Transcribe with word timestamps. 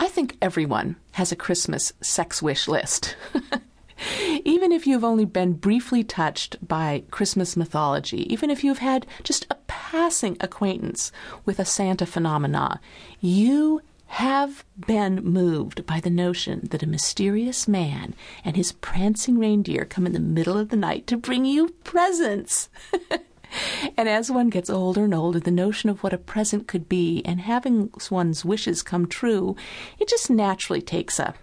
I 0.00 0.08
think 0.08 0.38
everyone 0.40 0.96
has 1.12 1.30
a 1.30 1.36
Christmas 1.36 1.92
sex 2.00 2.40
wish 2.40 2.66
list. 2.66 3.16
even 4.44 4.72
if 4.72 4.86
you've 4.86 5.04
only 5.04 5.26
been 5.26 5.52
briefly 5.52 6.02
touched 6.02 6.56
by 6.66 7.02
Christmas 7.10 7.54
mythology, 7.54 8.22
even 8.32 8.48
if 8.48 8.64
you've 8.64 8.78
had 8.78 9.06
just 9.22 9.46
a 9.50 9.56
passing 9.66 10.38
acquaintance 10.40 11.12
with 11.44 11.58
a 11.58 11.66
Santa 11.66 12.06
phenomena, 12.06 12.80
you 13.20 13.82
have 14.06 14.64
been 14.86 15.16
moved 15.16 15.84
by 15.84 16.00
the 16.00 16.08
notion 16.08 16.66
that 16.70 16.82
a 16.82 16.88
mysterious 16.88 17.68
man 17.68 18.14
and 18.42 18.56
his 18.56 18.72
prancing 18.72 19.38
reindeer 19.38 19.84
come 19.84 20.06
in 20.06 20.14
the 20.14 20.18
middle 20.18 20.56
of 20.56 20.70
the 20.70 20.76
night 20.76 21.06
to 21.08 21.16
bring 21.18 21.44
you 21.44 21.68
presents. 21.84 22.70
and 23.96 24.08
as 24.08 24.30
one 24.30 24.48
gets 24.48 24.70
older 24.70 25.04
and 25.04 25.14
older, 25.14 25.40
the 25.40 25.50
notion 25.50 25.90
of 25.90 26.02
what 26.02 26.12
a 26.12 26.18
present 26.18 26.66
could 26.68 26.88
be 26.88 27.22
and 27.24 27.40
having 27.40 27.90
one's 28.10 28.44
wishes 28.44 28.82
come 28.82 29.06
true, 29.06 29.56
it 29.98 30.08
just 30.08 30.30
naturally 30.30 30.82
takes 30.82 31.18
a 31.18 31.34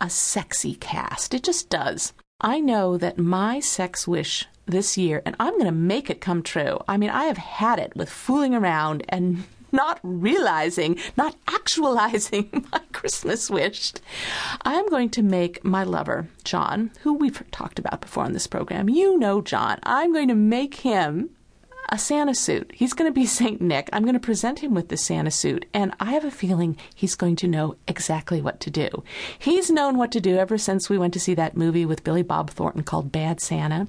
a 0.00 0.10
sexy 0.10 0.74
cast. 0.74 1.34
It 1.34 1.42
just 1.42 1.70
does. 1.70 2.12
I 2.40 2.60
know 2.60 2.98
that 2.98 3.18
my 3.18 3.60
sex 3.60 4.06
wish 4.08 4.46
this 4.66 4.98
year, 4.98 5.22
and 5.24 5.36
I'm 5.38 5.52
going 5.54 5.66
to 5.66 5.72
make 5.72 6.10
it 6.10 6.20
come 6.20 6.42
true. 6.42 6.78
I 6.88 6.96
mean, 6.96 7.10
I 7.10 7.24
have 7.24 7.38
had 7.38 7.78
it 7.78 7.94
with 7.94 8.10
fooling 8.10 8.54
around 8.54 9.04
and 9.08 9.44
not 9.72 10.00
realizing, 10.02 10.98
not 11.16 11.36
actualizing 11.48 12.66
my 12.72 12.80
Christmas 13.04 13.50
wish. 13.50 13.92
I'm 14.62 14.88
going 14.88 15.10
to 15.10 15.22
make 15.22 15.62
my 15.62 15.84
lover, 15.84 16.30
John, 16.42 16.90
who 17.02 17.12
we've 17.12 17.42
talked 17.50 17.78
about 17.78 18.00
before 18.00 18.24
on 18.24 18.32
this 18.32 18.46
program. 18.46 18.88
You 18.88 19.18
know 19.18 19.42
John. 19.42 19.78
I'm 19.82 20.14
going 20.14 20.28
to 20.28 20.34
make 20.34 20.76
him 20.76 21.28
a 21.88 21.98
Santa 21.98 22.34
suit. 22.34 22.70
He's 22.74 22.92
going 22.92 23.10
to 23.10 23.14
be 23.14 23.26
St. 23.34 23.60
Nick. 23.60 23.88
I'm 23.92 24.02
going 24.02 24.14
to 24.14 24.20
present 24.20 24.60
him 24.60 24.74
with 24.74 24.88
the 24.88 24.96
Santa 24.96 25.30
suit, 25.30 25.66
and 25.72 25.94
I 26.00 26.12
have 26.12 26.24
a 26.24 26.30
feeling 26.30 26.76
he's 26.94 27.14
going 27.14 27.36
to 27.36 27.48
know 27.48 27.76
exactly 27.86 28.40
what 28.40 28.60
to 28.60 28.70
do. 28.70 28.88
He's 29.38 29.70
known 29.70 29.96
what 29.96 30.12
to 30.12 30.20
do 30.20 30.36
ever 30.36 30.58
since 30.58 30.88
we 30.88 30.98
went 30.98 31.12
to 31.14 31.20
see 31.20 31.34
that 31.34 31.56
movie 31.56 31.86
with 31.86 32.04
Billy 32.04 32.22
Bob 32.22 32.50
Thornton 32.50 32.82
called 32.82 33.12
Bad 33.12 33.40
Santa, 33.40 33.86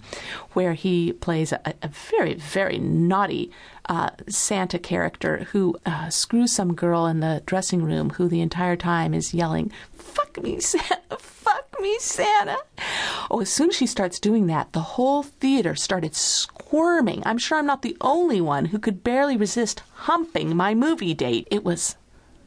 where 0.53 0.73
he 0.73 1.13
plays 1.13 1.51
a, 1.51 1.73
a 1.81 1.87
very, 1.87 2.33
very 2.33 2.77
naughty 2.77 3.51
uh, 3.87 4.09
Santa 4.27 4.79
character 4.79 5.47
who 5.51 5.77
uh, 5.85 6.09
screws 6.09 6.51
some 6.51 6.73
girl 6.73 7.05
in 7.05 7.19
the 7.19 7.43
dressing 7.45 7.83
room 7.83 8.11
who 8.11 8.27
the 8.27 8.41
entire 8.41 8.75
time 8.75 9.13
is 9.13 9.33
yelling, 9.33 9.71
Fuck 9.95 10.41
me, 10.41 10.59
Santa! 10.59 10.99
Fuck 11.19 11.75
me, 11.79 11.97
Santa! 11.99 12.57
Oh, 13.29 13.41
as 13.41 13.49
soon 13.49 13.69
as 13.69 13.75
she 13.75 13.87
starts 13.87 14.19
doing 14.19 14.47
that, 14.47 14.73
the 14.73 14.81
whole 14.81 15.23
theater 15.23 15.75
started 15.75 16.15
squirming. 16.15 17.23
I'm 17.25 17.37
sure 17.37 17.57
I'm 17.57 17.65
not 17.65 17.81
the 17.81 17.97
only 18.01 18.41
one 18.41 18.65
who 18.65 18.79
could 18.79 19.03
barely 19.03 19.37
resist 19.37 19.81
humping 19.93 20.55
my 20.55 20.73
movie 20.75 21.13
date. 21.13 21.47
It 21.49 21.63
was 21.63 21.95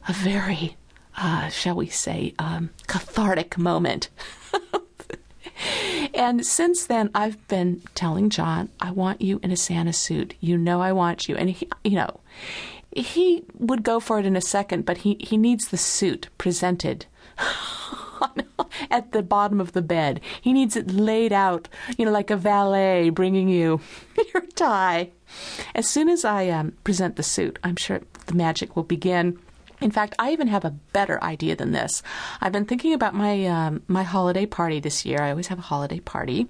a 0.07 0.13
very, 0.13 0.77
uh, 1.17 1.49
shall 1.49 1.75
we 1.75 1.87
say, 1.87 2.33
um, 2.39 2.69
cathartic 2.87 3.57
moment. 3.57 4.09
and 6.13 6.45
since 6.45 6.85
then, 6.85 7.09
I've 7.13 7.45
been 7.47 7.81
telling 7.93 8.29
John, 8.29 8.69
I 8.79 8.91
want 8.91 9.21
you 9.21 9.39
in 9.43 9.51
a 9.51 9.57
Santa 9.57 9.93
suit. 9.93 10.35
You 10.39 10.57
know 10.57 10.81
I 10.81 10.93
want 10.93 11.27
you. 11.27 11.35
And, 11.35 11.49
he, 11.49 11.67
you 11.83 11.95
know, 11.95 12.21
he 12.95 13.43
would 13.57 13.83
go 13.83 13.99
for 13.99 14.19
it 14.19 14.25
in 14.25 14.35
a 14.35 14.41
second, 14.41 14.85
but 14.85 14.99
he, 14.99 15.17
he 15.19 15.37
needs 15.37 15.67
the 15.67 15.77
suit 15.77 16.29
presented. 16.37 17.05
at 18.89 19.11
the 19.11 19.23
bottom 19.23 19.59
of 19.59 19.73
the 19.73 19.81
bed. 19.81 20.21
He 20.41 20.53
needs 20.53 20.75
it 20.75 20.91
laid 20.91 21.33
out, 21.33 21.67
you 21.97 22.05
know, 22.05 22.11
like 22.11 22.29
a 22.29 22.37
valet 22.37 23.09
bringing 23.09 23.49
you 23.49 23.81
your 24.33 24.43
tie. 24.55 25.11
As 25.75 25.87
soon 25.87 26.09
as 26.09 26.25
I 26.25 26.49
um, 26.49 26.73
present 26.83 27.15
the 27.15 27.23
suit, 27.23 27.59
I'm 27.63 27.75
sure 27.75 28.01
the 28.25 28.35
magic 28.35 28.75
will 28.75 28.83
begin. 28.83 29.39
In 29.81 29.91
fact, 29.91 30.15
I 30.19 30.31
even 30.31 30.47
have 30.47 30.65
a 30.65 30.75
better 30.91 31.23
idea 31.23 31.55
than 31.55 31.71
this. 31.71 32.03
I've 32.41 32.51
been 32.51 32.65
thinking 32.65 32.93
about 32.93 33.13
my 33.13 33.45
um, 33.45 33.83
my 33.87 34.03
holiday 34.03 34.45
party 34.45 34.79
this 34.79 35.05
year. 35.05 35.21
I 35.21 35.29
always 35.29 35.47
have 35.47 35.59
a 35.59 35.63
holiday 35.63 35.99
party, 35.99 36.47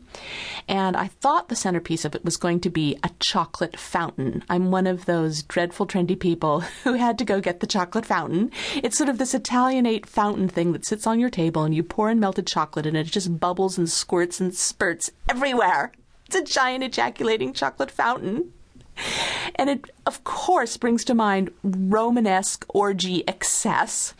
and 0.67 0.97
I 0.97 1.07
thought 1.07 1.49
the 1.49 1.55
centerpiece 1.55 2.05
of 2.05 2.15
it 2.15 2.25
was 2.25 2.37
going 2.37 2.59
to 2.61 2.69
be 2.69 2.97
a 3.03 3.11
chocolate 3.19 3.77
fountain. 3.77 4.43
I'm 4.49 4.71
one 4.71 4.87
of 4.87 5.05
those 5.05 5.43
dreadful 5.43 5.85
trendy 5.85 6.19
people 6.19 6.61
who 6.83 6.93
had 6.93 7.17
to 7.19 7.25
go 7.25 7.39
get 7.39 7.59
the 7.59 7.67
chocolate 7.67 8.05
fountain. 8.05 8.51
It's 8.75 8.97
sort 8.97 9.09
of 9.09 9.19
this 9.19 9.33
Italianate 9.33 10.07
fountain 10.07 10.49
thing 10.49 10.71
that 10.73 10.85
sits 10.85 11.05
on 11.05 11.19
your 11.19 11.29
table, 11.29 11.63
and 11.63 11.75
you 11.75 11.83
pour 11.83 12.09
in 12.09 12.19
melted 12.19 12.47
chocolate, 12.47 12.87
and 12.87 12.97
it 12.97 13.05
just 13.05 13.39
bubbles 13.39 13.77
and 13.77 13.89
squirts 13.89 14.39
and 14.39 14.55
spurts 14.55 15.11
everywhere. 15.29 15.91
It's 16.25 16.35
a 16.35 16.43
giant 16.43 16.83
ejaculating 16.83 17.53
chocolate 17.53 17.91
fountain. 17.91 18.53
And 19.55 19.69
it, 19.69 19.91
of 20.05 20.23
course, 20.23 20.77
brings 20.77 21.03
to 21.05 21.13
mind 21.13 21.51
Romanesque 21.63 22.65
orgy 22.69 23.27
excess. 23.27 24.13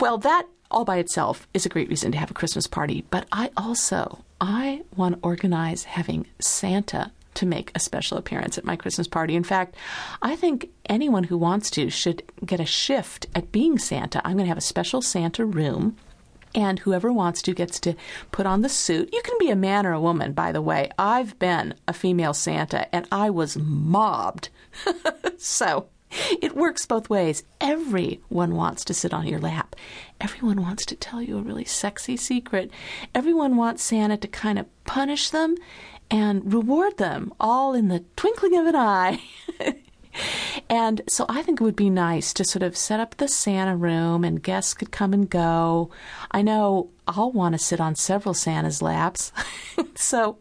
Well, 0.00 0.18
that 0.18 0.46
all 0.70 0.84
by 0.84 0.98
itself 0.98 1.48
is 1.54 1.64
a 1.64 1.70
great 1.70 1.88
reason 1.88 2.12
to 2.12 2.18
have 2.18 2.30
a 2.30 2.34
Christmas 2.34 2.66
party, 2.66 3.04
but 3.10 3.26
I 3.32 3.50
also 3.56 4.24
I 4.40 4.82
want 4.96 5.16
to 5.16 5.20
organize 5.22 5.84
having 5.84 6.26
Santa 6.40 7.12
to 7.34 7.46
make 7.46 7.70
a 7.74 7.80
special 7.80 8.18
appearance 8.18 8.58
at 8.58 8.64
my 8.64 8.76
Christmas 8.76 9.06
party. 9.06 9.36
In 9.36 9.44
fact, 9.44 9.76
I 10.22 10.34
think 10.36 10.70
anyone 10.86 11.24
who 11.24 11.38
wants 11.38 11.70
to 11.70 11.88
should 11.88 12.22
get 12.44 12.60
a 12.60 12.66
shift 12.66 13.26
at 13.34 13.52
being 13.52 13.78
Santa. 13.78 14.20
I'm 14.24 14.34
going 14.34 14.44
to 14.44 14.48
have 14.48 14.58
a 14.58 14.62
special 14.62 15.02
Santa 15.02 15.44
room 15.44 15.96
and 16.54 16.80
whoever 16.80 17.12
wants 17.12 17.42
to 17.42 17.54
gets 17.54 17.80
to 17.80 17.94
put 18.30 18.46
on 18.46 18.62
the 18.62 18.68
suit. 18.68 19.10
You 19.12 19.22
can 19.22 19.36
be 19.38 19.50
a 19.50 19.56
man 19.56 19.86
or 19.86 19.92
a 19.92 20.00
woman, 20.00 20.32
by 20.32 20.52
the 20.52 20.62
way. 20.62 20.90
I've 20.98 21.38
been 21.38 21.74
a 21.86 21.92
female 21.92 22.34
Santa 22.34 22.92
and 22.94 23.06
I 23.10 23.30
was 23.30 23.56
mobbed. 23.56 24.48
so 25.36 25.88
it 26.40 26.56
works 26.56 26.86
both 26.86 27.10
ways. 27.10 27.42
Everyone 27.60 28.54
wants 28.54 28.84
to 28.86 28.94
sit 28.94 29.12
on 29.12 29.26
your 29.26 29.40
lap. 29.40 29.76
Everyone 30.20 30.62
wants 30.62 30.86
to 30.86 30.96
tell 30.96 31.22
you 31.22 31.38
a 31.38 31.42
really 31.42 31.64
sexy 31.64 32.16
secret. 32.16 32.70
Everyone 33.14 33.56
wants 33.56 33.82
Santa 33.82 34.16
to 34.16 34.28
kind 34.28 34.58
of 34.58 34.66
punish 34.84 35.30
them 35.30 35.56
and 36.10 36.52
reward 36.52 36.96
them 36.96 37.32
all 37.38 37.74
in 37.74 37.88
the 37.88 38.04
twinkling 38.16 38.56
of 38.56 38.66
an 38.66 38.76
eye. 38.76 39.22
And 40.70 41.00
so 41.08 41.24
I 41.28 41.42
think 41.42 41.60
it 41.60 41.64
would 41.64 41.76
be 41.76 41.90
nice 41.90 42.32
to 42.34 42.44
sort 42.44 42.62
of 42.62 42.76
set 42.76 43.00
up 43.00 43.16
the 43.16 43.28
Santa 43.28 43.76
room 43.76 44.24
and 44.24 44.42
guests 44.42 44.74
could 44.74 44.90
come 44.90 45.12
and 45.12 45.28
go. 45.28 45.90
I 46.30 46.42
know 46.42 46.90
I'll 47.06 47.32
want 47.32 47.54
to 47.54 47.58
sit 47.58 47.80
on 47.80 47.94
several 47.94 48.34
Santa's 48.34 48.82
laps. 48.82 49.32
so 49.94 50.38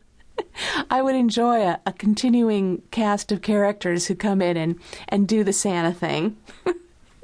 I 0.89 1.01
would 1.01 1.15
enjoy 1.15 1.61
a, 1.61 1.79
a, 1.85 1.93
continuing 1.93 2.81
cast 2.91 3.31
of 3.31 3.41
characters 3.41 4.07
who 4.07 4.15
come 4.15 4.41
in 4.41 4.57
and, 4.57 4.79
and 5.07 5.27
do 5.27 5.43
the 5.43 5.53
Santa 5.53 5.93
thing. 5.93 6.37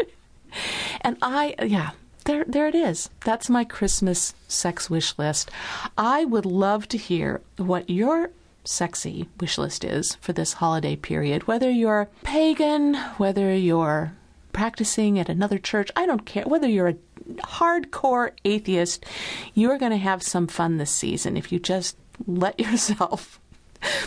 and 1.02 1.18
I, 1.22 1.56
yeah, 1.62 1.92
there, 2.26 2.46
there 2.48 2.68
it 2.68 2.76
is. 2.76 3.10
That's 3.26 3.50
my 3.50 3.66
Christmas 3.66 4.34
sex 4.48 4.90
wish 4.90 5.18
list. 5.18 5.52
I 5.98 6.26
would 6.26 6.46
love 6.46 6.88
to 6.90 6.98
hear 6.98 7.42
what 7.58 7.90
your 7.90 8.32
sexy 8.64 9.28
wish 9.40 9.58
list 9.58 9.84
is 9.84 10.16
for 10.16 10.34
this 10.34 10.54
holiday 10.54 10.96
period. 10.96 11.48
Whether 11.48 11.70
you're 11.70 12.10
pagan, 12.24 12.96
whether 13.18 13.54
you're 13.56 14.14
practicing 14.52 15.20
at 15.20 15.30
another 15.30 15.58
church, 15.58 15.92
I 15.96 16.06
don't 16.06 16.26
care. 16.26 16.44
Whether 16.46 16.68
you're 16.68 16.90
a 16.90 16.98
hardcore 17.42 18.32
atheist, 18.46 19.06
you're 19.54 19.78
going 19.78 19.92
to 19.92 19.98
have 19.98 20.24
some 20.24 20.48
fun 20.48 20.78
this 20.78 20.92
season 20.92 21.38
if 21.38 21.52
you 21.52 21.60
just 21.60 21.98
let 22.28 22.60
yourself 22.60 23.40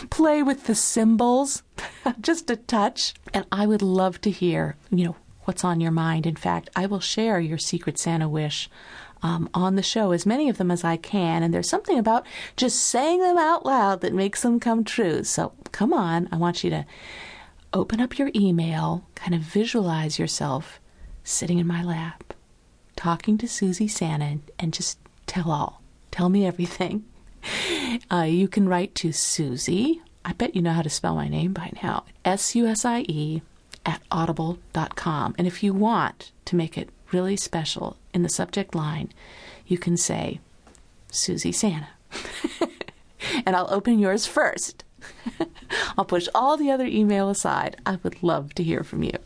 play 0.09 0.41
with 0.41 0.65
the 0.65 0.75
symbols 0.75 1.61
just 2.21 2.49
a 2.49 2.55
touch. 2.55 3.13
And 3.33 3.45
I 3.51 3.67
would 3.67 3.81
love 3.81 4.19
to 4.21 4.31
hear, 4.31 4.75
you 4.89 5.05
know, 5.05 5.15
what's 5.47 5.63
on 5.63 5.79
your 5.79 5.91
mind. 5.91 6.25
In 6.25 6.35
fact, 6.35 6.69
I 6.75 6.85
will 6.85 6.99
share 6.99 7.39
your 7.39 7.57
secret 7.57 7.97
Santa 7.97 8.27
wish 8.27 8.69
um, 9.23 9.49
on 9.53 9.75
the 9.75 9.83
show, 9.83 10.11
as 10.11 10.25
many 10.25 10.49
of 10.49 10.57
them 10.57 10.69
as 10.69 10.83
I 10.83 10.97
can. 10.97 11.41
And 11.41 11.53
there's 11.53 11.69
something 11.69 11.97
about 11.97 12.25
just 12.55 12.79
saying 12.79 13.21
them 13.21 13.37
out 13.37 13.65
loud 13.65 14.01
that 14.01 14.13
makes 14.13 14.41
them 14.41 14.59
come 14.59 14.83
true. 14.83 15.23
So 15.23 15.53
come 15.71 15.93
on, 15.93 16.27
I 16.31 16.35
want 16.35 16.63
you 16.63 16.69
to 16.71 16.85
open 17.73 17.99
up 17.99 18.19
your 18.19 18.29
email, 18.35 19.05
kind 19.15 19.33
of 19.33 19.41
visualize 19.41 20.19
yourself 20.19 20.79
sitting 21.23 21.59
in 21.59 21.67
my 21.67 21.83
lap, 21.83 22.33
talking 22.95 23.37
to 23.37 23.47
Susie 23.47 23.87
Santa, 23.87 24.39
and 24.59 24.73
just 24.73 24.99
tell 25.25 25.51
all. 25.51 25.81
Tell 26.11 26.29
me 26.29 26.45
everything. 26.45 27.05
Uh, 28.11 28.23
you 28.23 28.47
can 28.47 28.67
write 28.67 28.93
to 28.95 29.13
Susie. 29.13 30.01
I 30.25 30.33
bet 30.33 30.55
you 30.55 30.61
know 30.61 30.73
how 30.73 30.81
to 30.81 30.89
spell 30.89 31.15
my 31.15 31.29
name 31.29 31.53
by 31.53 31.71
now. 31.81 32.03
S 32.25 32.55
U 32.55 32.67
S 32.67 32.83
I 32.83 33.01
E 33.07 33.41
at 33.87 34.03
audible.com. 34.11 35.33
And 35.37 35.47
if 35.47 35.63
you 35.63 35.73
want 35.73 36.31
to 36.45 36.55
make 36.55 36.77
it 36.77 36.89
really 37.11 37.37
special, 37.37 37.97
in 38.13 38.21
the 38.21 38.29
subject 38.29 38.75
line, 38.75 39.11
you 39.65 39.77
can 39.77 39.95
say, 39.97 40.39
Susie 41.11 41.51
Santa. 41.51 41.89
and 43.45 43.55
I'll 43.55 43.71
open 43.71 43.97
yours 43.97 44.25
first. 44.25 44.83
I'll 45.97 46.05
push 46.05 46.27
all 46.35 46.57
the 46.57 46.69
other 46.71 46.85
email 46.85 47.29
aside. 47.29 47.77
I 47.85 47.97
would 48.03 48.21
love 48.21 48.53
to 48.55 48.63
hear 48.63 48.83
from 48.83 49.03
you. 49.03 49.11